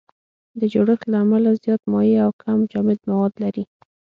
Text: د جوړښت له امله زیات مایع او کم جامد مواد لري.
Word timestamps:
د 0.59 0.61
جوړښت 0.73 1.05
له 1.11 1.17
امله 1.23 1.49
زیات 1.63 1.81
مایع 1.91 2.19
او 2.25 2.31
کم 2.43 2.57
جامد 2.71 2.99
مواد 3.09 3.33
لري. 3.43 3.63